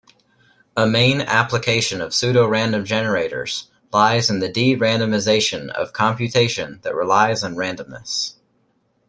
[0.75, 7.55] A main application of pseudorandom generators lies in the de-randomization of computation that relies on
[7.55, 8.33] randomness.